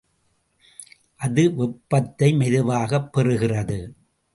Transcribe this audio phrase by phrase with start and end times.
[1.15, 3.79] அது வெப்பத்தை மெதுவாகப் பெறுகிறது.